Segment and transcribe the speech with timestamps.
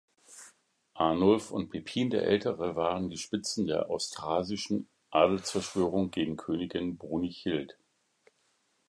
[0.95, 7.77] Arnulf und Pippin der Ältere waren die Spitzen der austrasischen Adelsverschwörung gegen Königin Brunichild.